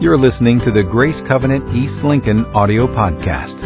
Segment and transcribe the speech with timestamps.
[0.00, 3.58] You're listening to the Grace Covenant East Lincoln audio podcast.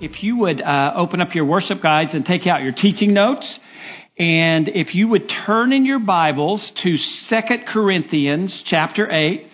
[0.00, 3.58] If you would uh, open up your worship guides and take out your teaching notes,
[4.18, 6.96] and if you would turn in your Bibles to
[7.28, 9.46] Second Corinthians chapter 8,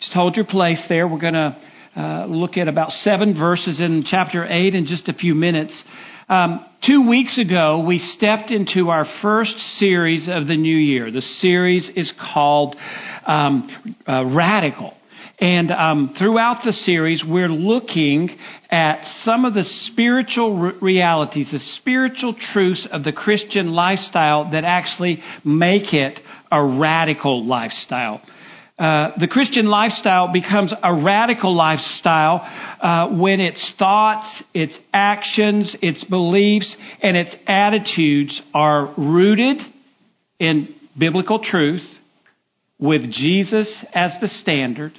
[0.00, 1.08] just hold your place there.
[1.08, 1.56] We're going to
[1.96, 5.82] uh, look at about seven verses in chapter 8 in just a few minutes.
[6.30, 11.10] Um, two weeks ago, we stepped into our first series of the new year.
[11.10, 12.76] The series is called
[13.26, 14.94] um, uh, Radical.
[15.40, 18.30] And um, throughout the series, we're looking
[18.70, 24.62] at some of the spiritual re- realities, the spiritual truths of the Christian lifestyle that
[24.62, 26.20] actually make it
[26.52, 28.20] a radical lifestyle.
[28.80, 32.40] Uh, the Christian lifestyle becomes a radical lifestyle
[32.80, 39.58] uh, when its thoughts, its actions, its beliefs, and its attitudes are rooted
[40.38, 41.82] in biblical truth
[42.78, 44.92] with Jesus as the standard.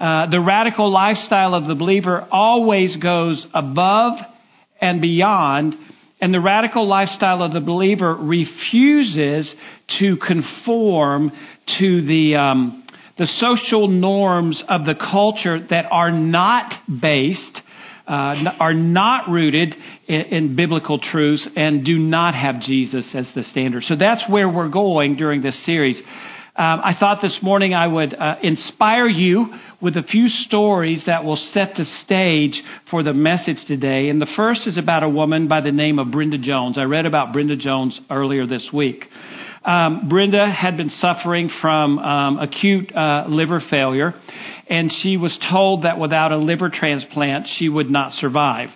[0.00, 4.14] Uh, the radical lifestyle of the believer always goes above
[4.80, 5.76] and beyond,
[6.20, 9.54] and the radical lifestyle of the believer refuses
[10.00, 11.30] to conform
[11.78, 12.81] to the um,
[13.22, 17.60] the social norms of the culture that are not based,
[18.04, 19.76] uh, are not rooted
[20.08, 23.84] in, in, biblical truths, and do not have Jesus as the standard.
[23.84, 25.98] So that's where we're going during this series.
[26.00, 31.22] Um, I thought this morning I would uh, inspire you with a few stories that
[31.22, 34.08] will set the stage for the message today.
[34.08, 36.76] And the first is about a woman by the name of Brenda Jones.
[36.76, 39.04] I read about Brenda Jones earlier this week.
[39.64, 44.14] Um, Brenda had been suffering from um, acute uh, liver failure,
[44.68, 48.70] and she was told that without a liver transplant, she would not survive.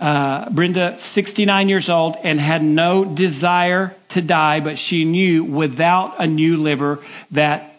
[0.00, 6.16] Uh, Brenda, 69 years old, and had no desire to die, but she knew without
[6.20, 6.98] a new liver
[7.32, 7.74] that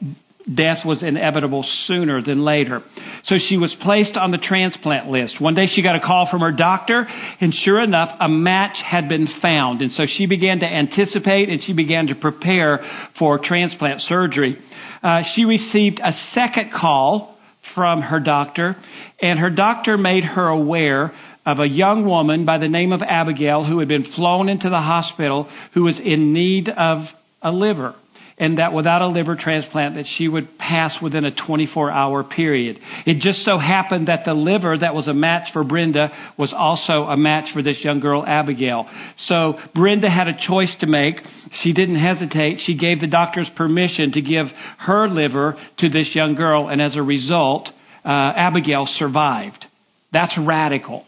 [0.48, 2.82] death was inevitable sooner than later.
[3.26, 5.40] So she was placed on the transplant list.
[5.42, 7.06] One day she got a call from her doctor,
[7.42, 9.82] and sure enough, a match had been found.
[9.82, 12.80] And so she began to anticipate and she began to prepare
[13.18, 14.58] for transplant surgery.
[15.04, 17.38] Uh, she received a second call
[17.76, 18.76] from her doctor,
[19.22, 21.14] and her doctor made her aware
[21.46, 24.78] of a young woman by the name of Abigail who had been flown into the
[24.78, 27.00] hospital who was in need of
[27.42, 27.96] a liver
[28.40, 32.80] and that without a liver transplant that she would pass within a 24 hour period.
[33.06, 37.10] It just so happened that the liver that was a match for Brenda was also
[37.10, 38.90] a match for this young girl, Abigail.
[39.28, 41.16] So Brenda had a choice to make.
[41.62, 42.60] She didn't hesitate.
[42.66, 44.48] She gave the doctors permission to give
[44.80, 47.70] her liver to this young girl, and as a result,
[48.06, 49.66] uh, Abigail survived.
[50.14, 51.06] That's radical.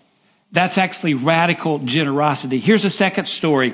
[0.53, 2.59] That's actually radical generosity.
[2.59, 3.73] Here's a second story.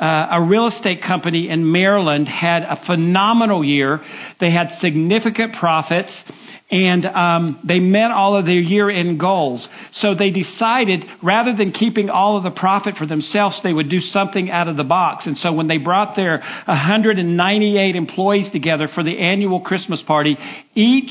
[0.00, 4.00] Uh, a real estate company in Maryland had a phenomenal year.
[4.40, 6.22] They had significant profits
[6.70, 9.66] and um, they met all of their year end goals.
[9.94, 14.00] So they decided rather than keeping all of the profit for themselves, they would do
[14.00, 15.26] something out of the box.
[15.26, 20.36] And so when they brought their 198 employees together for the annual Christmas party,
[20.74, 21.10] each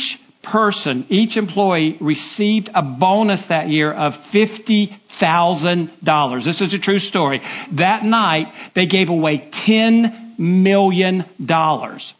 [0.52, 6.46] person, each employee received a bonus that year of $50,000.
[6.46, 7.42] This is a true story.
[7.78, 11.22] That night, they gave away $10 million.
[11.22, 12.14] Is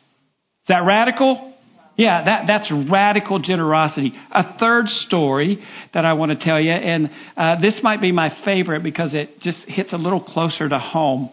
[0.68, 1.54] that radical?
[1.98, 4.14] Yeah, that, that's radical generosity.
[4.32, 5.58] A third story
[5.96, 9.40] that I want to tell you, and uh, this might be my favorite because it
[9.42, 11.32] just hits a little closer to home.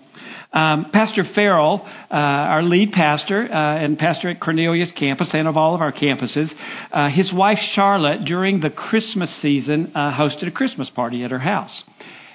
[0.54, 5.56] Um, pastor Farrell, uh, our lead pastor uh, and pastor at Cornelius campus and of
[5.56, 6.52] all of our campuses,
[6.92, 11.40] uh, his wife Charlotte, during the Christmas season, uh, hosted a Christmas party at her
[11.40, 11.82] house.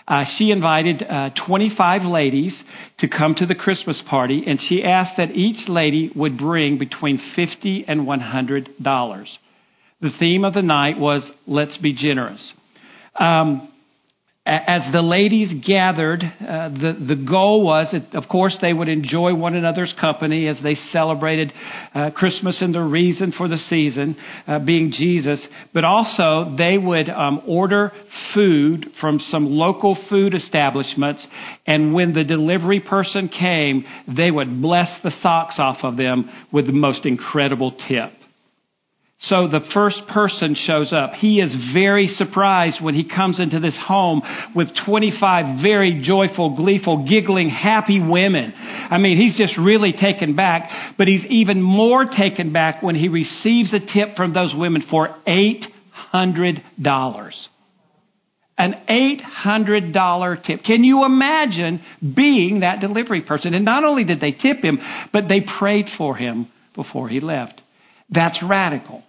[0.06, 2.62] Uh, she invited uh, 25 ladies
[2.98, 7.22] to come to the Christmas party, and she asked that each lady would bring between
[7.38, 9.38] 50 and 100 dollars.
[10.02, 12.54] The theme of the night was "Let's be generous."
[13.18, 13.72] Um,
[14.50, 19.36] as the ladies gathered, uh, the, the goal was that, of course, they would enjoy
[19.36, 21.54] one another's company as they celebrated
[21.94, 24.18] uh, Christmas and the reason for the season
[24.48, 27.92] uh, being Jesus, but also they would um, order
[28.34, 31.26] food from some local food establishments,
[31.68, 36.66] and when the delivery person came, they would bless the socks off of them with
[36.66, 38.19] the most incredible tip.
[39.22, 41.12] So the first person shows up.
[41.12, 44.22] He is very surprised when he comes into this home
[44.56, 48.54] with 25 very joyful, gleeful, giggling, happy women.
[48.56, 53.10] I mean, he's just really taken back, but he's even more taken back when he
[53.10, 55.64] receives a tip from those women for $800.
[58.58, 60.64] An $800 tip.
[60.64, 61.82] Can you imagine
[62.16, 63.54] being that delivery person?
[63.54, 64.80] And not only did they tip him,
[65.12, 67.60] but they prayed for him before he left.
[68.10, 69.04] That's radical.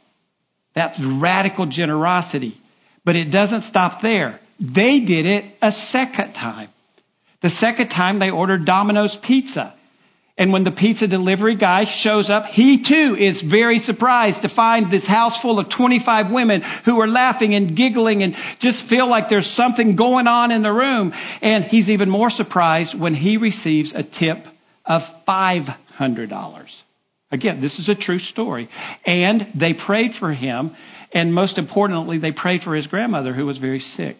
[0.74, 2.54] That's radical generosity.
[3.04, 4.40] But it doesn't stop there.
[4.58, 6.68] They did it a second time.
[7.42, 9.74] The second time they ordered Domino's pizza.
[10.36, 14.90] And when the pizza delivery guy shows up, he too is very surprised to find
[14.90, 19.24] this house full of 25 women who are laughing and giggling and just feel like
[19.28, 21.12] there's something going on in the room.
[21.42, 24.38] And he's even more surprised when he receives a tip
[24.86, 26.66] of $500.
[27.32, 28.68] Again, this is a true story.
[29.06, 30.74] And they prayed for him,
[31.12, 34.16] and most importantly, they prayed for his grandmother who was very sick.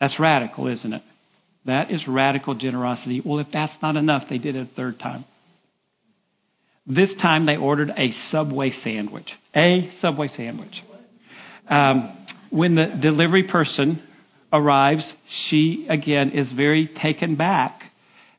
[0.00, 1.02] That's radical, isn't it?
[1.66, 3.20] That is radical generosity.
[3.24, 5.24] Well, if that's not enough, they did it a third time.
[6.86, 9.28] This time they ordered a Subway sandwich.
[9.54, 10.82] A Subway sandwich.
[11.68, 14.02] Um, when the delivery person
[14.50, 15.12] arrives,
[15.48, 17.82] she again is very taken back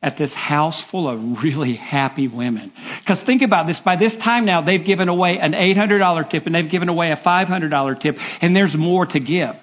[0.01, 2.71] at this house full of really happy women.
[3.01, 3.79] Because think about this.
[3.83, 7.17] By this time now, they've given away an $800 tip and they've given away a
[7.17, 9.55] $500 tip, and there's more to give.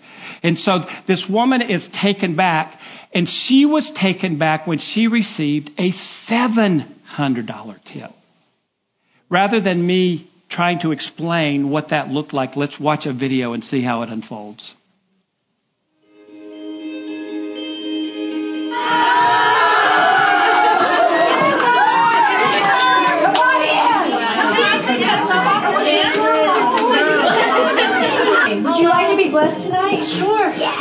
[0.42, 2.78] And so this woman is taken back,
[3.14, 5.92] and she was taken back when she received a
[6.30, 8.10] $700 tip.
[9.30, 13.64] Rather than me trying to explain what that looked like, let's watch a video and
[13.64, 14.74] see how it unfolds.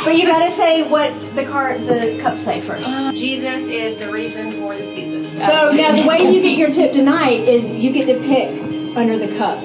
[0.06, 2.86] But you got to say what the card, the cups say first.
[2.86, 5.34] Uh, Jesus is the reason for the season.
[5.42, 8.54] So now the way you get your tip tonight is you get to pick
[8.96, 9.58] under the cup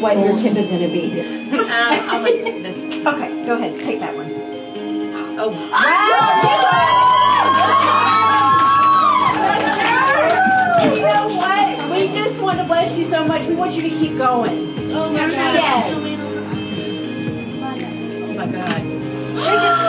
[0.00, 1.20] what your tip is going to be.
[1.52, 2.32] Um, I'll at
[2.64, 2.80] this.
[3.04, 3.76] Okay, go ahead.
[3.84, 4.32] Take that one.
[5.36, 5.52] Oh,
[10.84, 11.90] You know what?
[11.90, 13.48] We just want to bless you so much.
[13.48, 14.92] We want you to keep going.
[14.92, 15.54] oh my God.
[15.54, 15.92] Yes.
[18.24, 18.93] Oh my God.
[19.44, 19.83] We're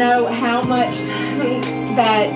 [0.00, 0.96] know how much
[2.00, 2.32] that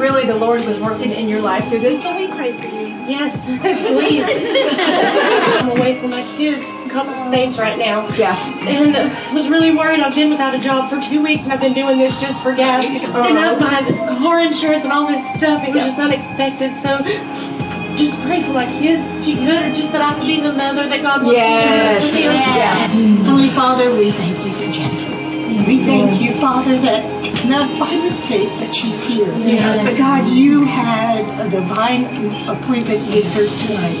[0.00, 2.00] really the Lord was working in your life through this.
[2.00, 2.88] Can we pray for you?
[3.06, 4.24] Yes, please.
[4.26, 8.08] I'm away from my kids a couple states right now.
[8.16, 8.34] Yeah.
[8.34, 10.02] And uh, was really worried.
[10.02, 12.56] I've been without a job for two weeks and I've been doing this just for
[12.56, 12.82] gas.
[13.06, 13.84] And I my
[14.18, 15.62] car insurance and all this stuff.
[15.62, 16.70] It was just unexpected.
[16.82, 17.00] So
[17.96, 19.00] just pray for my kids.
[19.24, 22.04] If you could, or just that I could be the mother that God wants Yes.
[22.04, 22.28] me to be.
[22.28, 22.90] Yeah.
[23.24, 24.35] Holy Father, we thank you for Jennifer.
[25.66, 27.02] We thank you, Father, that
[27.50, 29.30] not by mistake that she's here.
[29.82, 32.06] But God, you had a divine
[32.46, 33.98] appointment with her tonight.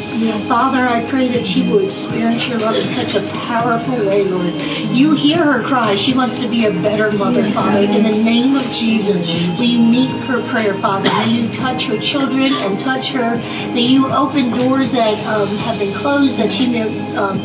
[0.50, 4.50] Father, I pray that she will experience your love in such a powerful way, Lord.
[4.94, 5.94] You hear her cry.
[6.06, 7.82] She wants to be a better mother, Father.
[7.82, 9.22] In the name of Jesus,
[9.58, 11.10] you meet her prayer, Father?
[11.10, 13.38] May you touch her children and touch her.
[13.74, 16.86] May you open doors that um, have been closed that she may
[17.18, 17.38] um,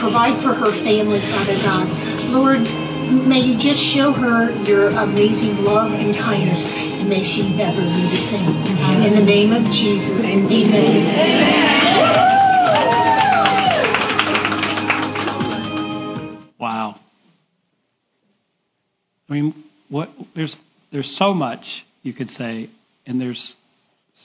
[0.00, 1.88] provide for her family, Father God.
[2.32, 2.64] Lord,
[3.12, 8.02] may you just show her your amazing love and kindness, and may she never be
[8.08, 8.48] the same.
[9.04, 11.02] In the name of Jesus, amen.
[16.58, 17.00] Wow.
[19.28, 20.56] I mean, what there's
[20.90, 21.60] there's so much
[22.02, 22.70] you could say,
[23.06, 23.54] and there's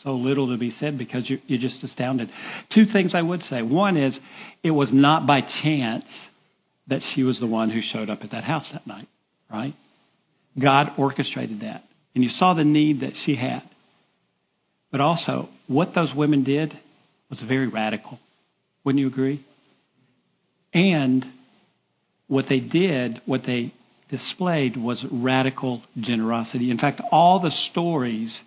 [0.04, 2.30] so little to be said because you're, you're just astounded.
[2.74, 3.62] Two things I would say.
[3.62, 4.20] One is,
[4.64, 6.06] it was not by chance
[6.88, 9.08] that she was the one who showed up at that house that night,
[9.52, 9.74] right?
[10.62, 11.84] God orchestrated that,
[12.16, 13.64] and you saw the need that she had.
[14.92, 16.74] But also, what those women did
[17.30, 18.20] was very radical.
[18.84, 19.46] Wouldn't you agree?
[20.74, 21.26] And
[22.28, 23.74] what they did, what they
[24.10, 26.72] displayed was radical generosity.
[26.72, 28.40] In fact, all the stories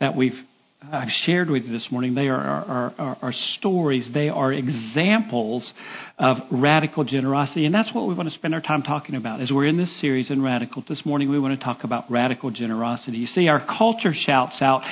[0.00, 0.38] that we've
[0.92, 5.72] I've shared with you this morning, they are, are, are, are stories, they are examples
[6.18, 7.64] of radical generosity.
[7.64, 10.00] And that's what we want to spend our time talking about as we're in this
[10.00, 10.84] series in Radical.
[10.88, 13.18] This morning we want to talk about radical generosity.
[13.18, 14.82] You see, our culture shouts out,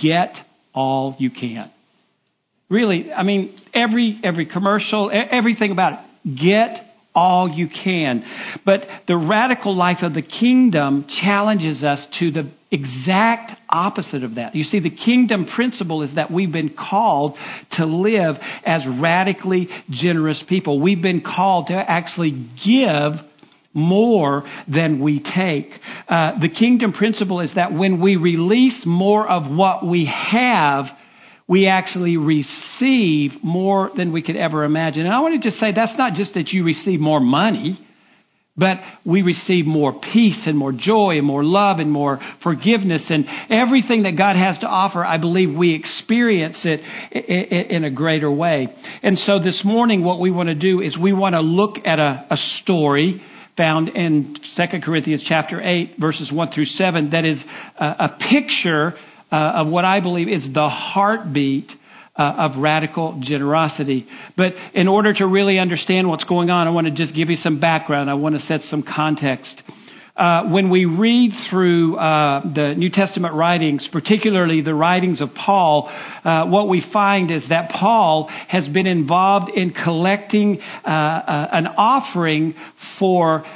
[0.00, 0.34] get
[0.74, 1.70] all you can.
[2.68, 8.24] Really, I mean, every every commercial, everything about it, get all you can.
[8.64, 14.54] But the radical life of the kingdom challenges us to the exact opposite of that.
[14.54, 17.36] You see, the kingdom principle is that we've been called
[17.72, 20.80] to live as radically generous people.
[20.80, 23.12] We've been called to actually give
[23.72, 25.70] more than we take.
[26.08, 30.86] Uh, the kingdom principle is that when we release more of what we have,
[31.50, 35.04] we actually receive more than we could ever imagine.
[35.04, 37.76] And I want to just say that's not just that you receive more money,
[38.56, 43.26] but we receive more peace and more joy and more love and more forgiveness and
[43.50, 45.04] everything that God has to offer.
[45.04, 46.80] I believe we experience it
[47.10, 48.68] in a greater way.
[49.02, 51.98] And so this morning, what we want to do is we want to look at
[51.98, 52.26] a,
[52.62, 53.20] story
[53.56, 57.42] found in 2 Corinthians chapter 8 verses 1 through 7 that is
[57.78, 58.94] a, a picture
[59.32, 61.70] uh, of what I believe is the heartbeat
[62.16, 64.06] uh, of radical generosity.
[64.36, 67.36] But in order to really understand what's going on, I want to just give you
[67.36, 68.10] some background.
[68.10, 69.62] I want to set some context.
[70.20, 75.90] Uh, when we read through uh, the New Testament writings, particularly the writings of Paul,
[76.22, 81.66] uh, what we find is that Paul has been involved in collecting uh, uh, an
[81.68, 82.54] offering
[82.98, 83.46] for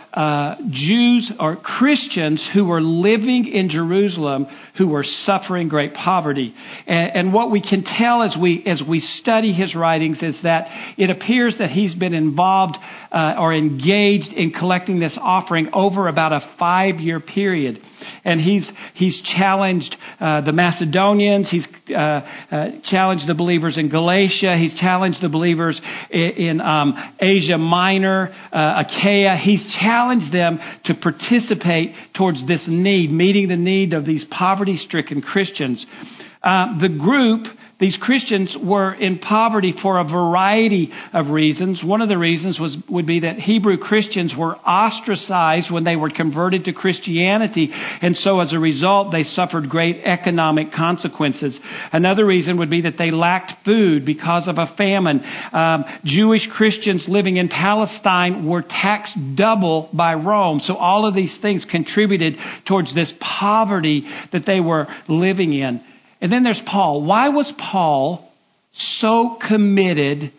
[0.70, 4.46] Jews or Christians who were living in Jerusalem
[4.78, 6.54] who were suffering great poverty.
[6.86, 10.66] And, and, what we can tell as we as we study his writings is that
[10.96, 12.76] it appears that he's been involved
[13.12, 17.78] or engaged in collecting this offering over about a five year period.
[18.24, 21.50] And he's he's challenged uh, the Macedonians.
[21.50, 24.56] He's uh, uh, challenged the believers in Galatia.
[24.58, 25.80] He's challenged the believers
[26.10, 29.36] in, in um, Asia Minor, Achaia.
[29.42, 35.22] He's challenged them to participate towards this need, meeting the need of these poverty stricken
[35.22, 35.84] Christians.
[36.42, 37.46] Uh, the group
[37.84, 41.82] these Christians were in poverty for a variety of reasons.
[41.84, 46.08] One of the reasons was, would be that Hebrew Christians were ostracized when they were
[46.08, 51.60] converted to Christianity, and so as a result, they suffered great economic consequences.
[51.92, 55.22] Another reason would be that they lacked food because of a famine.
[55.52, 61.36] Um, Jewish Christians living in Palestine were taxed double by Rome, so all of these
[61.42, 62.36] things contributed
[62.66, 65.84] towards this poverty that they were living in.
[66.20, 67.02] And then there's Paul.
[67.02, 68.30] Why was Paul
[68.98, 70.32] so committed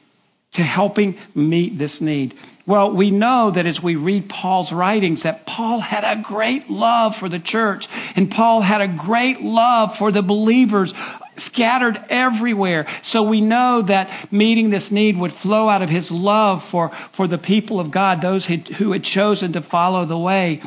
[0.54, 2.34] to helping meet this need?
[2.68, 7.14] Well, we know that as we read Paul's writings that Paul had a great love
[7.20, 7.84] for the church
[8.16, 10.92] and Paul had a great love for the believers
[11.38, 12.88] scattered everywhere.
[13.06, 17.28] So we know that meeting this need would flow out of his love for, for
[17.28, 20.62] the people of God, those who had chosen to follow the way.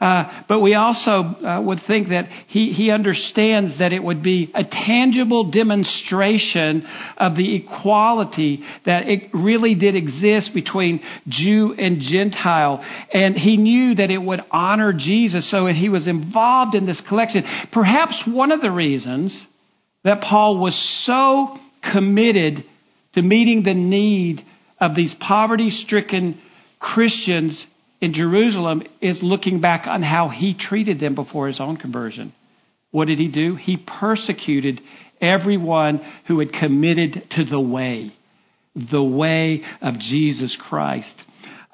[0.00, 4.50] Uh, but we also uh, would think that he, he understands that it would be
[4.54, 12.84] a tangible demonstration of the equality that it really did exist between Jew and Gentile.
[13.12, 17.44] And he knew that it would honor Jesus, so he was involved in this collection.
[17.72, 19.42] Perhaps one of the reasons
[20.04, 21.58] that Paul was so
[21.92, 22.64] committed
[23.14, 24.44] to meeting the need
[24.80, 26.40] of these poverty stricken
[26.78, 27.64] Christians
[28.00, 32.34] in Jerusalem is looking back on how he treated them before his own conversion.
[32.90, 33.56] What did he do?
[33.56, 34.80] He persecuted
[35.20, 38.12] everyone who had committed to the way,
[38.74, 41.14] the way of Jesus Christ.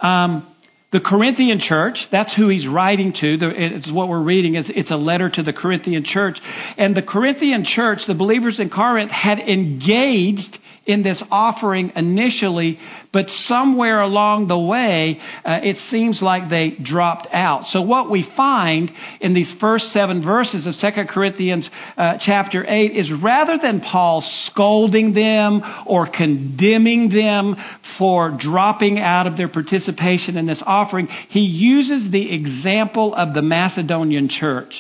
[0.01, 0.47] Um,
[0.93, 3.37] the Corinthian church, that's who he's writing to.
[3.41, 4.57] It's what we're reading.
[4.57, 6.39] It's a letter to the Corinthian church.
[6.77, 10.59] And the Corinthian church, the believers in Corinth, had engaged
[10.91, 12.79] in this offering initially,
[13.13, 17.65] but somewhere along the way, uh, it seems like they dropped out.
[17.69, 22.97] So what we find in these first seven verses of 2 Corinthians uh, chapter 8
[22.97, 27.57] is rather than Paul scolding them or condemning them
[27.99, 33.43] for dropping out of their participation in this offering, he uses the example of the
[33.43, 34.73] Macedonian church.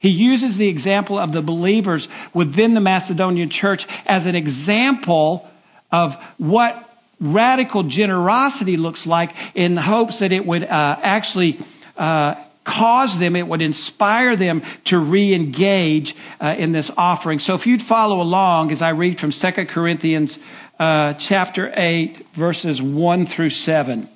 [0.00, 5.48] He uses the example of the believers within the Macedonian church as an example
[5.90, 6.74] of what
[7.20, 11.58] radical generosity looks like in hopes that it would uh, actually
[11.96, 17.38] uh, cause them, it would inspire them to re engage uh, in this offering.
[17.38, 20.36] So if you'd follow along as I read from 2 Corinthians
[20.78, 24.08] uh, chapter 8, verses 1 through 7,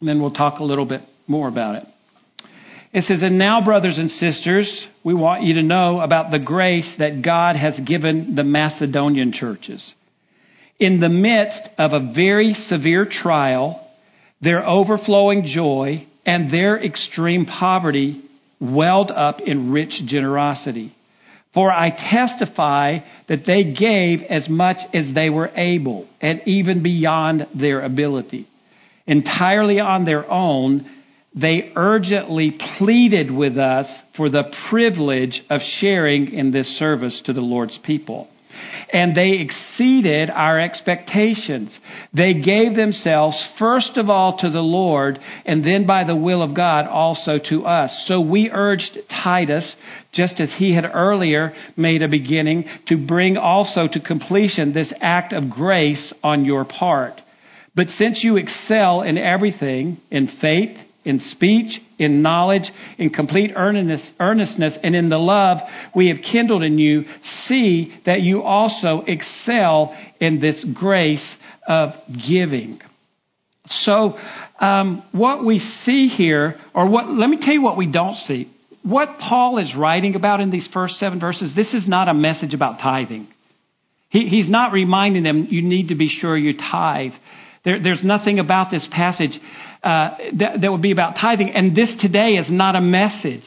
[0.00, 1.84] and then we'll talk a little bit more about it.
[2.92, 6.90] It says, And now, brothers and sisters, we want you to know about the grace
[6.98, 9.92] that God has given the Macedonian churches.
[10.78, 13.86] In the midst of a very severe trial,
[14.40, 18.22] their overflowing joy and their extreme poverty
[18.60, 20.94] welled up in rich generosity.
[21.54, 27.46] For I testify that they gave as much as they were able, and even beyond
[27.54, 28.46] their ability
[29.06, 30.86] entirely on their own,
[31.34, 37.40] they urgently pleaded with us for the privilege of sharing in this service to the
[37.40, 38.28] Lord's people.
[38.92, 41.76] And they exceeded our expectations.
[42.12, 46.54] They gave themselves first of all to the Lord, and then by the will of
[46.54, 48.04] God also to us.
[48.06, 49.74] So we urged Titus,
[50.12, 55.32] just as he had earlier made a beginning, to bring also to completion this act
[55.32, 57.20] of grace on your part.
[57.74, 64.78] But since you excel in everything, in faith, in speech, in knowledge, in complete earnestness,
[64.82, 65.58] and in the love
[65.94, 67.04] we have kindled in you,
[67.46, 71.34] see that you also excel in this grace
[71.66, 71.90] of
[72.28, 72.80] giving.
[73.68, 74.16] So,
[74.60, 78.52] um, what we see here, or what, let me tell you what we don't see.
[78.82, 82.54] What Paul is writing about in these first seven verses, this is not a message
[82.54, 83.28] about tithing.
[84.08, 87.12] He, he's not reminding them you need to be sure you tithe.
[87.66, 89.32] There, there's nothing about this passage
[89.82, 91.50] uh, that, that would be about tithing.
[91.50, 93.42] And this today is not a message.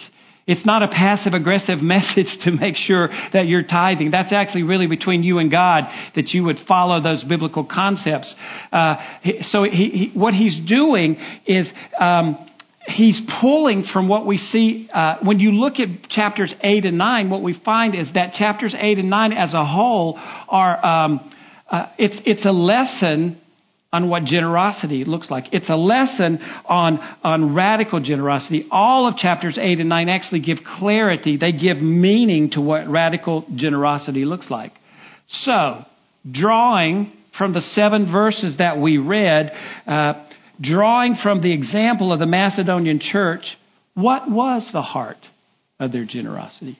[0.45, 4.11] It's not a passive aggressive message to make sure that you're tithing.
[4.11, 5.85] That's actually really between you and God
[6.15, 8.35] that you would follow those biblical concepts.
[8.73, 8.95] Uh,
[9.43, 11.15] so he, he, what he's doing
[11.47, 12.45] is um,
[12.88, 14.89] he's pulling from what we see.
[14.93, 18.75] Uh, when you look at chapters 8 and 9, what we find is that chapters
[18.77, 21.31] 8 and 9 as a whole are, um,
[21.71, 23.39] uh, it's, it's a lesson
[23.91, 25.46] on what generosity looks like.
[25.51, 28.67] It's a lesson on, on radical generosity.
[28.69, 33.46] All of chapters 8 and 9 actually give clarity, they give meaning to what radical
[33.55, 34.74] generosity looks like.
[35.41, 35.86] So,
[36.29, 39.51] drawing from the seven verses that we read,
[39.88, 40.25] uh,
[40.62, 43.43] drawing from the example of the Macedonian church,
[43.96, 45.17] what was the heart
[45.79, 46.77] of their generosity?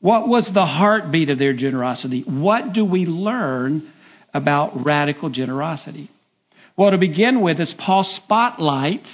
[0.00, 2.22] What was the heartbeat of their generosity?
[2.26, 3.92] What do we learn
[4.32, 6.08] about radical generosity?
[6.80, 9.06] Well, to begin with, as Paul spotlights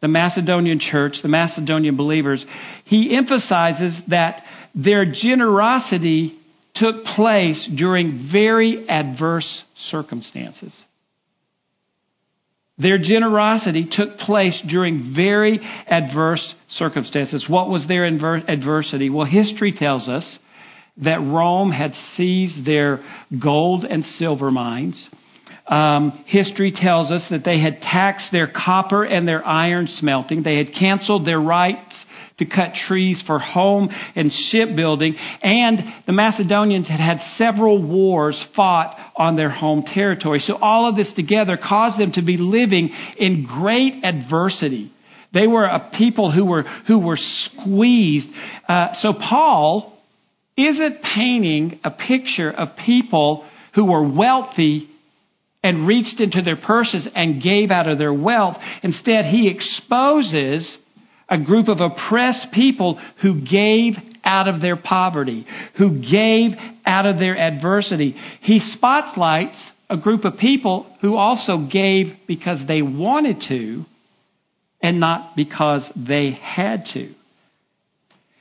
[0.00, 2.42] the Macedonian church, the Macedonian believers,
[2.86, 4.40] he emphasizes that
[4.74, 6.38] their generosity
[6.74, 10.72] took place during very adverse circumstances.
[12.78, 17.44] Their generosity took place during very adverse circumstances.
[17.50, 19.10] What was their adversity?
[19.10, 20.38] Well, history tells us
[21.04, 23.04] that Rome had seized their
[23.42, 25.10] gold and silver mines.
[25.68, 30.42] Um, history tells us that they had taxed their copper and their iron smelting.
[30.42, 32.04] They had canceled their rights
[32.38, 35.16] to cut trees for home and shipbuilding.
[35.42, 40.40] And the Macedonians had had several wars fought on their home territory.
[40.40, 44.92] So all of this together caused them to be living in great adversity.
[45.34, 48.28] They were a people who were, who were squeezed.
[48.66, 49.98] Uh, so Paul
[50.56, 54.88] isn't painting a picture of people who were wealthy
[55.62, 58.56] and reached into their purses and gave out of their wealth.
[58.82, 60.76] Instead, he exposes
[61.28, 63.94] a group of oppressed people who gave
[64.24, 66.52] out of their poverty, who gave
[66.86, 68.14] out of their adversity.
[68.40, 69.58] He spotlights
[69.90, 73.84] a group of people who also gave because they wanted to
[74.82, 77.14] and not because they had to.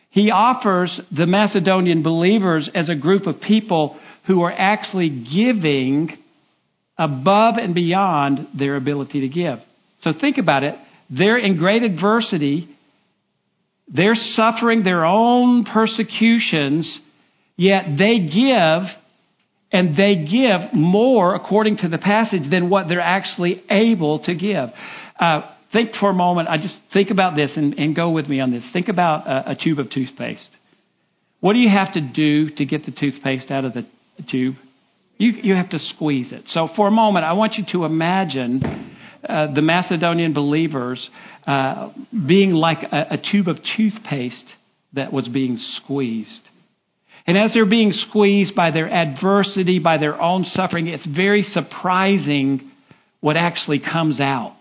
[0.10, 6.18] He offers the Macedonian believers as a group of people who are actually giving
[6.98, 9.60] above and beyond their ability to give.
[10.02, 10.76] So think about it.
[11.10, 12.70] They're in great adversity.
[13.88, 17.00] They're suffering their own persecutions,
[17.56, 18.84] yet they give,
[19.72, 24.70] and they give more, according to the passage, than what they're actually able to give.
[25.20, 28.40] Uh, think for a moment, I just think about this and, and go with me
[28.40, 28.66] on this.
[28.74, 30.50] Think about a, a tube of toothpaste.
[31.40, 33.86] What do you have to do to get the toothpaste out of the
[34.30, 34.56] tube?
[35.18, 36.44] You, you have to squeeze it.
[36.48, 38.96] So, for a moment, I want you to imagine
[39.28, 41.10] uh, the Macedonian believers
[41.46, 41.92] uh,
[42.28, 44.46] being like a, a tube of toothpaste
[44.94, 46.42] that was being squeezed.
[47.26, 52.72] And as they're being squeezed by their adversity, by their own suffering, it's very surprising
[53.20, 54.58] what actually comes out.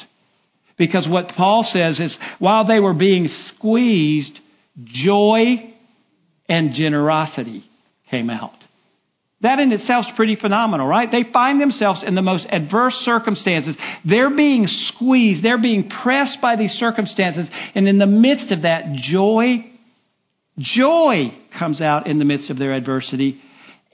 [0.77, 4.39] Because what Paul says is while they were being squeezed,
[4.85, 5.73] joy
[6.49, 7.65] and generosity
[8.11, 8.57] came out.
[9.47, 11.09] That in itself is pretty phenomenal, right?
[11.09, 13.77] They find themselves in the most adverse circumstances.
[14.05, 18.93] They're being squeezed, they're being pressed by these circumstances, and in the midst of that,
[18.95, 19.71] joy,
[20.59, 23.41] joy comes out in the midst of their adversity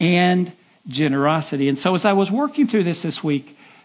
[0.01, 0.55] and
[0.89, 1.69] generosity.
[1.69, 3.45] And so as I was working through this this week,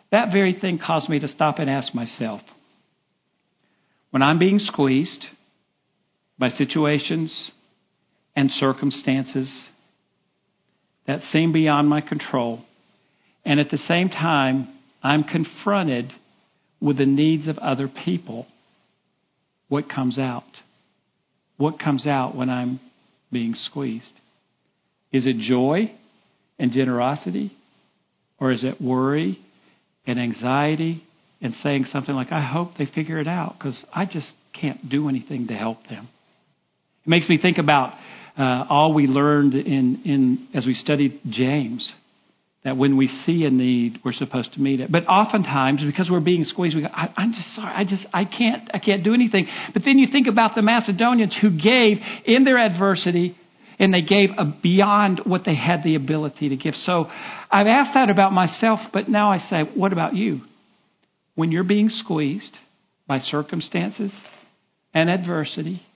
[0.10, 2.40] that very thing caused me to stop and ask myself
[4.12, 5.26] when I'm being squeezed
[6.40, 7.52] by situations
[8.38, 9.52] and circumstances,
[11.08, 12.62] that seem beyond my control.
[13.46, 14.68] And at the same time,
[15.02, 16.12] I'm confronted
[16.82, 18.46] with the needs of other people,
[19.70, 20.44] what comes out?
[21.58, 22.80] What comes out when I'm
[23.32, 24.12] being squeezed?
[25.12, 25.92] Is it joy
[26.60, 27.56] and generosity?
[28.40, 29.40] Or is it worry
[30.06, 31.04] and anxiety
[31.42, 35.10] and saying something like, I hope they figure it out because I just can't do
[35.10, 36.10] anything to help them?
[37.06, 37.94] It makes me think about
[38.38, 41.92] uh, all we learned in, in as we studied James
[42.64, 44.92] that when we see a need, we're supposed to meet it.
[44.92, 48.26] But oftentimes, because we're being squeezed, we go, I, am just sorry, I just, I
[48.26, 49.48] can't, I can't do anything.
[49.74, 53.38] But then you think about the Macedonians who gave in their adversity,
[53.80, 56.74] and they gave beyond what they had the ability to give.
[56.76, 57.06] So
[57.50, 60.42] I've asked that about myself, but now I say, what about you?
[61.36, 62.58] When you're being squeezed
[63.08, 64.14] by circumstances
[64.94, 65.87] and adversity,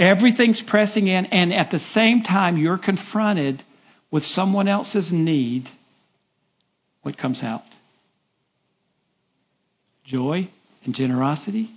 [0.00, 3.62] everything's pressing in, and at the same time, you're confronted
[4.10, 5.66] with someone else's need,
[7.02, 7.62] what comes out?
[10.04, 10.50] Joy
[10.84, 11.70] and generosity?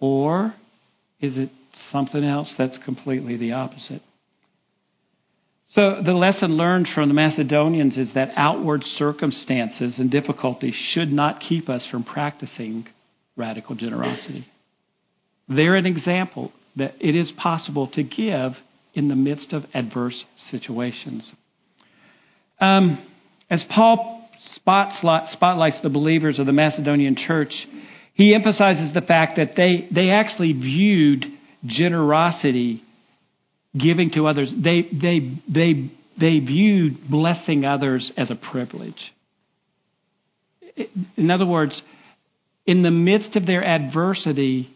[0.00, 0.54] Or
[1.20, 1.50] is it
[1.92, 4.02] something else that's completely the opposite?
[5.70, 11.40] So, the lesson learned from the Macedonians is that outward circumstances and difficulties should not
[11.40, 12.86] keep us from practicing
[13.36, 14.46] radical generosity.
[15.48, 18.52] They're an example that it is possible to give
[18.94, 21.30] in the midst of adverse situations.
[22.60, 23.06] Um,
[23.50, 27.52] as Paul spotlights the believers of the Macedonian church,
[28.14, 31.24] he emphasizes the fact that they, they actually viewed
[31.64, 32.82] generosity,
[33.78, 39.12] giving to others, they, they, they, they viewed blessing others as a privilege.
[41.16, 41.80] In other words,
[42.66, 44.74] in the midst of their adversity,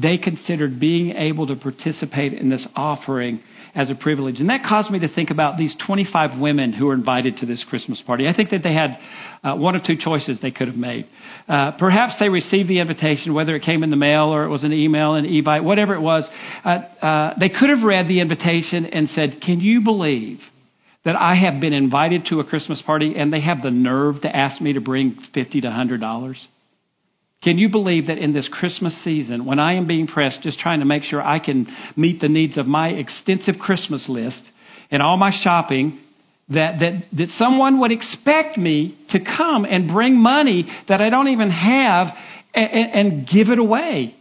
[0.00, 3.40] they considered being able to participate in this offering
[3.74, 4.40] as a privilege.
[4.40, 7.64] And that caused me to think about these 25 women who were invited to this
[7.68, 8.26] Christmas party.
[8.26, 8.98] I think that they had
[9.44, 11.06] uh, one of two choices they could have made.
[11.46, 14.64] Uh, perhaps they received the invitation, whether it came in the mail or it was
[14.64, 16.26] an email, an Evite, whatever it was.
[16.64, 16.68] Uh,
[17.02, 20.38] uh they could have read the invitation and said, Can you believe
[21.04, 24.34] that I have been invited to a Christmas party and they have the nerve to
[24.34, 26.36] ask me to bring 50 to $100?
[27.42, 30.80] Can you believe that in this Christmas season, when I am being pressed just trying
[30.80, 34.42] to make sure I can meet the needs of my extensive Christmas list
[34.90, 36.00] and all my shopping,
[36.48, 41.28] that, that, that someone would expect me to come and bring money that I don't
[41.28, 42.08] even have
[42.54, 44.16] and, and give it away?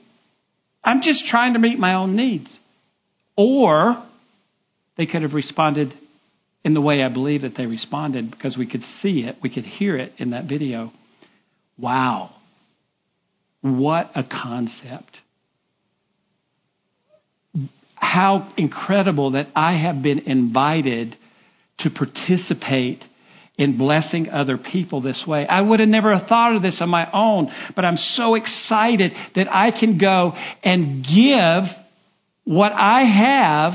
[0.84, 2.48] I'm just trying to meet my own needs.
[3.36, 4.06] Or
[4.98, 5.94] they could have responded
[6.64, 9.66] in the way I believe that they responded because we could see it, we could
[9.66, 10.92] hear it in that video.
[11.78, 12.32] Wow.
[13.66, 15.18] What a concept.
[17.96, 21.16] How incredible that I have been invited
[21.80, 23.04] to participate
[23.58, 25.48] in blessing other people this way.
[25.48, 29.48] I would have never thought of this on my own, but I'm so excited that
[29.52, 31.64] I can go and give
[32.44, 33.74] what I have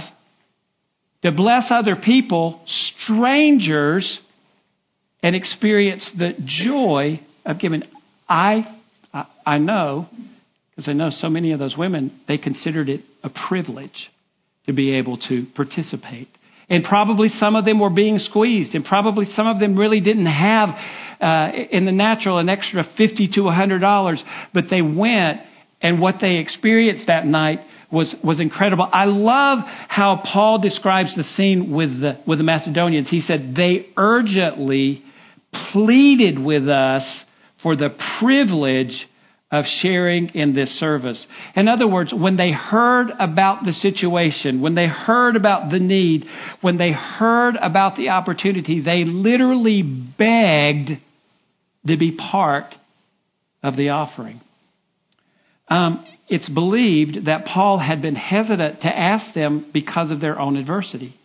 [1.23, 2.65] to bless other people,
[3.03, 4.21] strangers,
[5.21, 7.83] and experience the joy of giving.
[8.29, 8.77] I
[9.13, 10.09] I, I know,
[10.71, 14.11] because I know so many of those women, they considered it a privilege
[14.67, 16.29] to be able to participate.
[16.69, 20.27] And probably some of them were being squeezed, and probably some of them really didn't
[20.27, 20.69] have
[21.21, 24.23] uh, in the natural an extra fifty to a hundred dollars,
[24.55, 25.41] but they went,
[25.83, 28.89] and what they experienced that night was was incredible.
[28.91, 33.11] I love how Paul describes the scene with the with the Macedonians.
[33.11, 35.03] He said they urgently
[35.73, 37.03] pleaded with us
[37.63, 39.07] for the privilege
[39.53, 41.25] of sharing in this service.
[41.57, 46.25] In other words, when they heard about the situation, when they heard about the need,
[46.61, 50.91] when they heard about the opportunity, they literally begged
[51.87, 52.75] to be part
[53.63, 54.41] of the offering.
[55.69, 60.57] Um, it's believed that Paul had been hesitant to ask them because of their own
[60.57, 61.17] adversity.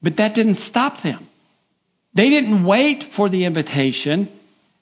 [0.00, 1.28] But that didn't stop them.
[2.14, 4.35] They didn't wait for the invitation.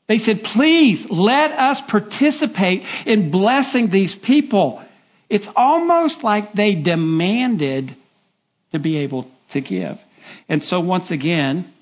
[0.09, 4.85] They said, please let us participate in blessing these people.
[5.31, 7.97] It's almost like they demanded
[8.73, 9.97] to be able to give.
[10.49, 11.73] And so, once again,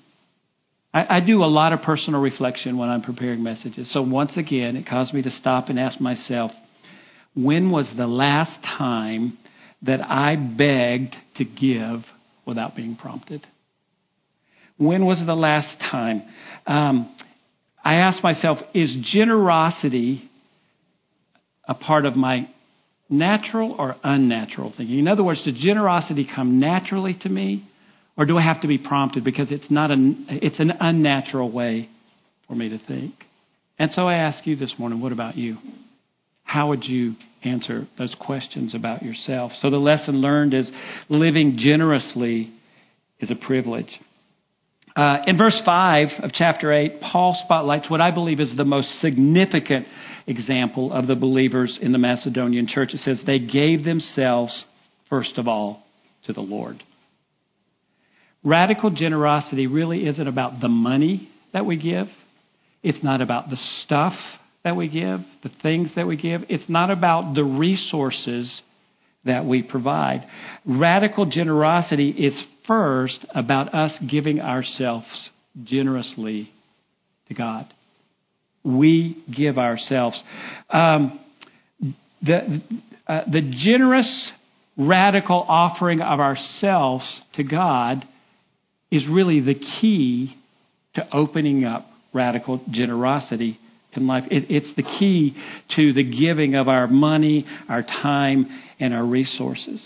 [0.93, 3.91] I, I, do a lot of personal reflection when I'm preparing messages.
[3.91, 6.51] So, once again, it caused me to stop and ask myself,
[7.35, 9.37] when was the last time
[9.81, 12.05] that I begged to give
[12.45, 13.45] without being prompted?
[14.77, 16.23] When was the last time?
[16.65, 17.12] Um,
[17.83, 20.29] I ask myself, is generosity
[21.67, 22.49] a part of my
[23.09, 24.99] natural or unnatural thinking?
[24.99, 27.67] In other words, does generosity come naturally to me,
[28.17, 29.95] or do I have to be prompted because it's not a,
[30.29, 31.89] it's an unnatural way
[32.47, 33.13] for me to think?
[33.77, 35.57] And so I ask you this morning, what about you?
[36.43, 39.51] How would you answer those questions about yourself?
[39.59, 40.69] So the lesson learned is
[41.09, 42.53] living generously
[43.19, 43.99] is a privilege.
[44.95, 48.99] Uh, in verse 5 of chapter 8, Paul spotlights what I believe is the most
[49.01, 49.87] significant
[50.27, 52.93] example of the believers in the Macedonian church.
[52.93, 54.65] It says, They gave themselves,
[55.09, 55.83] first of all,
[56.25, 56.83] to the Lord.
[58.43, 62.07] Radical generosity really isn't about the money that we give,
[62.83, 64.13] it's not about the stuff
[64.63, 68.61] that we give, the things that we give, it's not about the resources
[69.25, 70.27] that we provide.
[70.65, 75.29] Radical generosity is first about us giving ourselves
[75.63, 76.51] generously
[77.27, 77.71] to God.
[78.63, 80.21] We give ourselves.
[80.69, 81.19] Um,
[82.21, 82.61] the,
[83.07, 84.31] uh, the generous,
[84.77, 88.05] radical offering of ourselves to God
[88.91, 90.35] is really the key
[90.95, 93.59] to opening up radical generosity
[93.93, 94.23] in life.
[94.31, 95.35] It, it's the key
[95.75, 98.47] to the giving of our money, our time,
[98.79, 99.85] and our resources.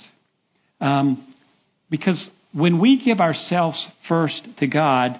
[0.79, 1.33] Um,
[1.89, 5.19] because when we give ourselves first to God,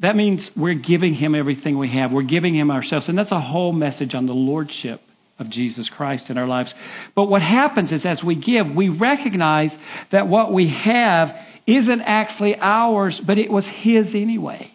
[0.00, 2.10] that means we're giving Him everything we have.
[2.10, 3.08] We're giving Him ourselves.
[3.08, 5.00] And that's a whole message on the Lordship
[5.38, 6.74] of Jesus Christ in our lives.
[7.14, 9.70] But what happens is as we give, we recognize
[10.10, 11.28] that what we have
[11.66, 14.73] isn't actually ours, but it was His anyway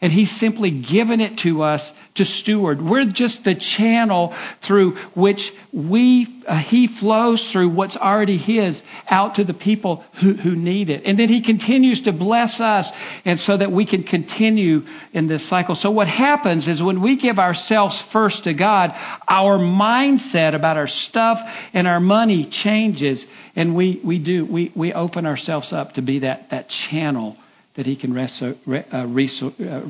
[0.00, 1.80] and He's simply given it to us
[2.14, 2.80] to steward.
[2.80, 5.40] We're just the channel through which
[5.72, 8.80] we, uh, He flows through what's already His
[9.10, 11.04] out to the people who, who need it.
[11.04, 12.88] And then He continues to bless us
[13.24, 14.82] and so that we can continue
[15.12, 15.74] in this cycle.
[15.74, 18.90] So what happens is when we give ourselves first to God,
[19.26, 21.38] our mindset about our stuff
[21.72, 23.24] and our money changes
[23.56, 27.36] and we, we do, we, we open ourselves up to be that, that channel
[27.78, 28.54] that he can res- uh,
[28.92, 29.80] uh,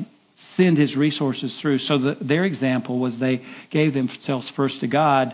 [0.55, 1.79] send his resources through.
[1.79, 5.33] So the, their example was they gave themselves first to God,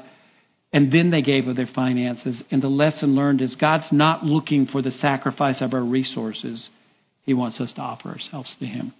[0.72, 2.42] and then they gave of their finances.
[2.50, 6.70] And the lesson learned is God's not looking for the sacrifice of our resources.
[7.24, 8.94] He wants us to offer ourselves to Him.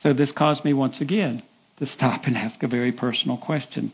[0.00, 1.42] So this caused me once again
[1.80, 3.92] to stop and ask a very personal question.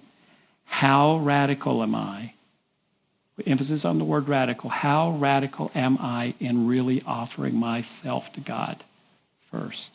[0.67, 2.35] How radical am I
[3.47, 4.71] emphasis on the word radical.
[4.71, 8.83] How radical am I in really offering myself to God
[9.51, 9.91] first?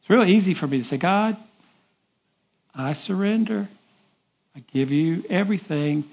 [0.00, 1.36] It's real easy for me to say, God,
[2.74, 3.68] I surrender.
[4.54, 6.04] I give you everything.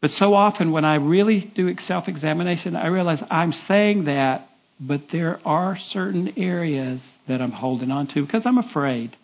[0.00, 5.00] But so often when I really do self examination, I realize I'm saying that, but
[5.12, 9.16] there are certain areas that I'm holding on to because I'm afraid.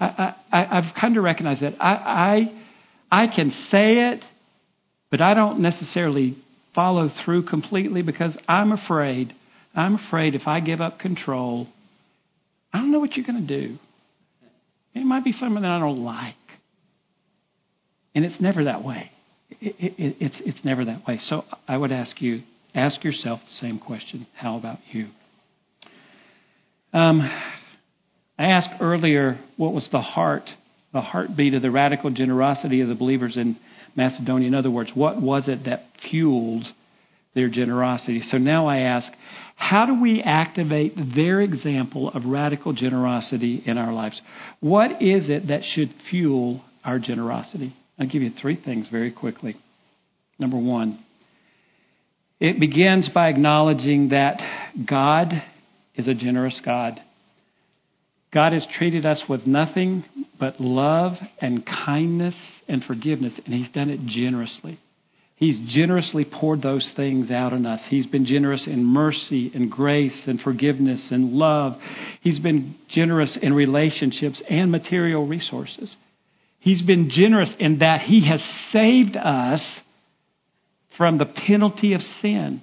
[0.00, 2.46] I, I, I've kind of recognized that I,
[3.10, 4.24] I, I can say it
[5.10, 6.36] but I don't necessarily
[6.74, 9.34] follow through completely because I'm afraid.
[9.74, 11.68] I'm afraid if I give up control,
[12.72, 13.78] I don't know what you're going to do.
[14.94, 16.34] It might be something that I don't like.
[18.14, 19.10] And it's never that way.
[19.60, 21.18] It, it, it's, it's never that way.
[21.22, 22.42] So I would ask you,
[22.74, 24.26] ask yourself the same question.
[24.34, 25.08] How about you?
[26.92, 27.20] Um,
[28.38, 30.48] I asked earlier what was the heart,
[30.92, 33.56] the heartbeat of the radical generosity of the believers in
[33.96, 34.48] Macedonia.
[34.48, 36.64] In other words, what was it that fueled
[37.34, 38.22] their generosity?
[38.30, 39.10] So now I ask,
[39.56, 44.20] how do we activate their example of radical generosity in our lives?
[44.60, 47.76] What is it that should fuel our generosity?
[47.98, 49.56] I'll give you three things very quickly.
[50.38, 51.04] Number one,
[52.40, 54.40] it begins by acknowledging that
[54.88, 55.42] God
[55.94, 56.98] is a generous God.
[58.32, 60.04] God has treated us with nothing
[60.38, 62.34] but love and kindness
[62.68, 64.78] and forgiveness, and He's done it generously.
[65.34, 67.80] He's generously poured those things out on us.
[67.88, 71.78] He's been generous in mercy and grace and forgiveness and love.
[72.20, 75.96] He's been generous in relationships and material resources.
[76.58, 79.62] He's been generous in that He has saved us
[80.98, 82.62] from the penalty of sin.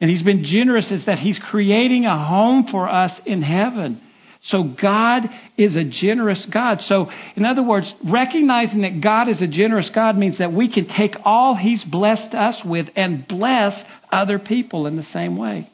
[0.00, 4.02] And He's been generous in that He's creating a home for us in heaven.
[4.42, 5.22] So God
[5.58, 6.78] is a generous God.
[6.82, 10.86] So, in other words, recognizing that God is a generous God means that we can
[10.86, 13.72] take all He's blessed us with and bless
[14.12, 15.70] other people in the same way.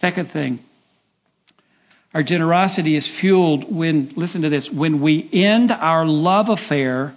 [0.00, 0.60] Second thing,
[2.14, 7.16] our generosity is fueled when, listen to this, when we end our love affair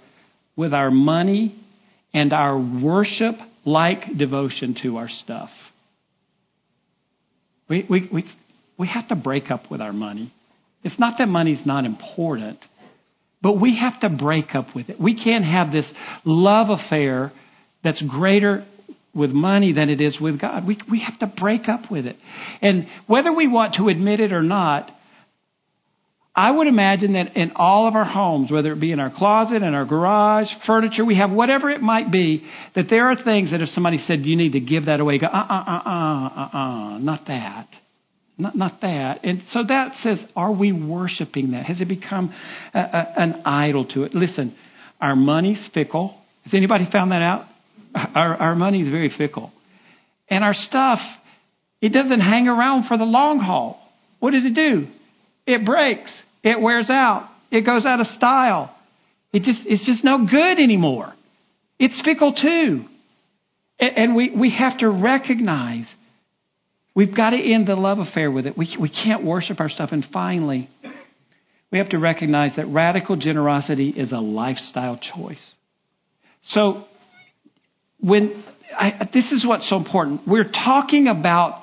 [0.56, 1.58] with our money
[2.12, 5.50] and our worship like devotion to our stuff.
[7.68, 8.24] We, we, we,
[8.82, 10.32] we have to break up with our money.
[10.82, 12.58] It's not that money's not important,
[13.40, 15.00] but we have to break up with it.
[15.00, 15.88] We can't have this
[16.24, 17.30] love affair
[17.84, 18.66] that's greater
[19.14, 20.66] with money than it is with God.
[20.66, 22.16] We, we have to break up with it.
[22.60, 24.90] And whether we want to admit it or not,
[26.34, 29.62] I would imagine that in all of our homes, whether it be in our closet,
[29.62, 33.60] in our garage, furniture, we have whatever it might be, that there are things that
[33.60, 36.58] if somebody said you need to give that away, go, uh uh uh uh uh
[36.58, 37.68] uh, not that.
[38.38, 39.24] Not, not that.
[39.24, 41.66] And so that says, are we worshiping that?
[41.66, 42.34] Has it become
[42.74, 44.14] a, a, an idol to it?
[44.14, 44.54] Listen,
[45.00, 46.16] our money's fickle.
[46.44, 47.46] Has anybody found that out?
[48.14, 49.52] Our, our money is very fickle.
[50.30, 50.98] And our stuff,
[51.82, 53.86] it doesn't hang around for the long haul.
[54.18, 54.86] What does it do?
[55.46, 56.10] It breaks.
[56.42, 57.28] It wears out.
[57.50, 58.74] It goes out of style.
[59.30, 61.12] It just, it's just no good anymore.
[61.78, 62.86] It's fickle too.
[63.78, 65.86] And we, we have to recognize
[66.94, 68.56] we've got to end the love affair with it.
[68.56, 69.90] We, we can't worship our stuff.
[69.92, 70.68] And finally,
[71.70, 75.54] we have to recognize that radical generosity is a lifestyle choice.
[76.48, 76.84] So,
[78.00, 78.44] when
[78.76, 81.62] I, this is what's so important, we're talking about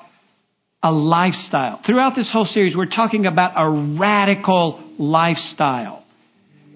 [0.82, 1.80] a lifestyle.
[1.86, 6.04] Throughout this whole series, we're talking about a radical lifestyle.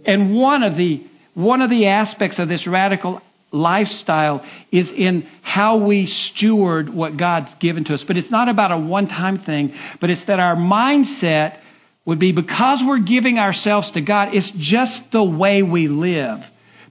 [0.04, 3.22] And one of the, one of the aspects of this radical
[3.54, 8.04] lifestyle is in how we steward what God's given to us.
[8.06, 11.58] But it's not about a one time thing, but it's that our mindset
[12.04, 16.40] would be because we're giving ourselves to God, it's just the way we live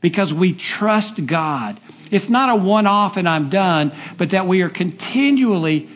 [0.01, 1.79] because we trust God.
[2.11, 5.89] It's not a one off and I'm done, but that we are continually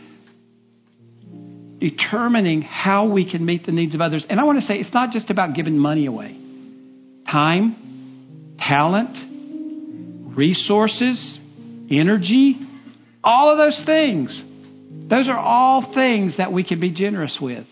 [1.80, 4.26] determining how we can meet the needs of others.
[4.30, 6.40] And I want to say it's not just about giving money away.
[7.30, 9.37] Time, talent,
[10.38, 11.38] resources,
[11.90, 12.56] energy,
[13.24, 14.44] all of those things.
[15.10, 17.66] Those are all things that we can be generous with.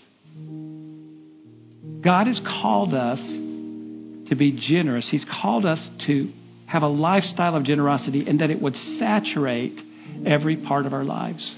[2.03, 5.07] God has called us to be generous.
[5.09, 6.31] He's called us to
[6.67, 9.79] have a lifestyle of generosity and that it would saturate
[10.25, 11.57] every part of our lives.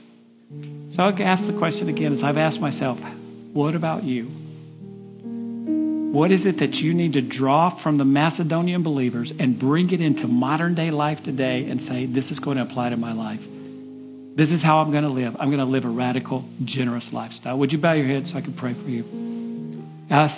[0.96, 2.98] So I'll ask the question again as I've asked myself
[3.54, 4.47] what about you?
[6.12, 10.02] What is it that you need to draw from the Macedonian believers and bring it
[10.02, 13.42] into modern day life today and say, this is going to apply to my life?
[14.38, 15.36] This is how I'm going to live.
[15.40, 17.60] I'm going to live a radical, generous lifestyle.
[17.60, 19.04] Would you bow your head so I can pray for you?
[20.10, 20.32] Us.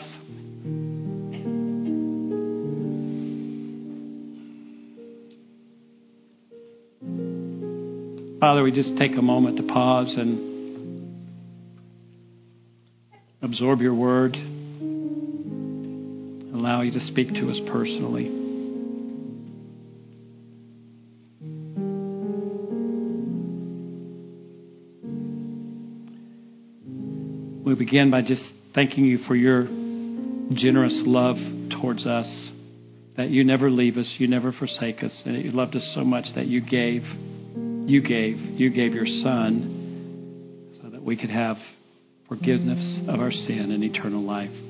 [8.39, 11.13] Father, we just take a moment to pause and
[13.41, 14.35] absorb your word,
[16.69, 18.29] allow you to speak to us personally.
[27.65, 28.43] We begin by just
[28.75, 29.63] thanking you for your
[30.53, 31.37] generous love
[31.81, 32.27] towards us,
[33.17, 36.03] that you never leave us, you never forsake us, and that you loved us so
[36.03, 37.01] much that you gave,
[37.89, 41.57] you gave, you gave your Son so that we could have
[42.27, 44.68] forgiveness of our sin and eternal life.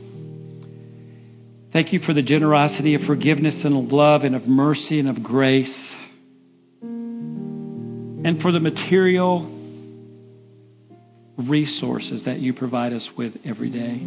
[1.72, 5.22] Thank you for the generosity of forgiveness and of love and of mercy and of
[5.24, 5.68] grace.
[6.82, 9.56] And for the material
[11.38, 14.02] resources that you provide us with every day.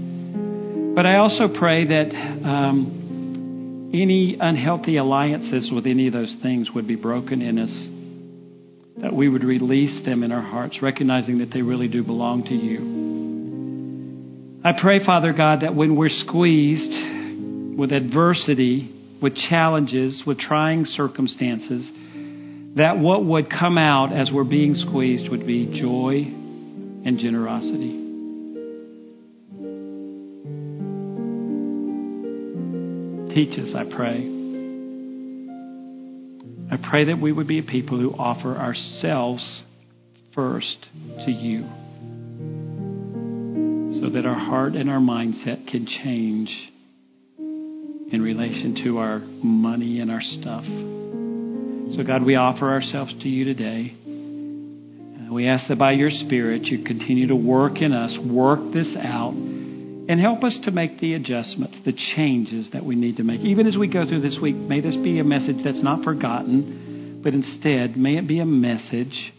[0.93, 2.11] But I also pray that
[2.45, 9.15] um, any unhealthy alliances with any of those things would be broken in us, that
[9.15, 13.01] we would release them in our hearts, recognizing that they really do belong to you.
[14.65, 17.12] I pray, Father God, that when we're squeezed
[17.77, 21.91] with adversity, with challenges, with trying circumstances,
[22.77, 26.25] that what would come out as we're being squeezed would be joy
[27.05, 27.99] and generosity.
[33.35, 34.29] Teach us, I pray.
[36.71, 39.63] I pray that we would be a people who offer ourselves
[40.35, 40.87] first
[41.25, 41.63] to you
[44.01, 46.72] so that our heart and our mindset can change
[48.13, 50.65] in relation to our money and our stuff.
[51.97, 53.97] So, God, we offer ourselves to you today.
[53.97, 58.95] Uh, we ask that by your Spirit you continue to work in us, work this
[59.03, 63.41] out, and help us to make the adjustments, the changes that we need to make.
[63.41, 67.21] Even as we go through this week, may this be a message that's not forgotten,
[67.25, 69.33] but instead, may it be a message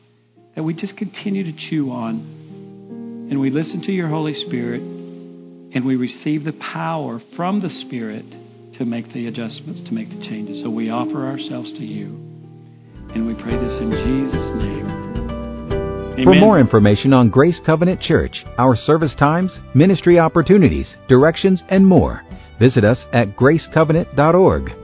[0.55, 5.85] that we just continue to chew on and we listen to your Holy Spirit and
[5.85, 8.25] we receive the power from the Spirit
[8.77, 10.63] to make the adjustments, to make the changes.
[10.63, 12.07] So we offer ourselves to you.
[13.13, 15.03] And we pray this in Jesus' name.
[16.13, 16.25] Amen.
[16.25, 22.21] For more information on Grace Covenant Church, our service times, ministry opportunities, directions, and more,
[22.59, 24.82] visit us at gracecovenant.org.